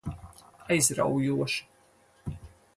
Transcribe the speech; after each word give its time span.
Aizraujoši. 0.69 1.61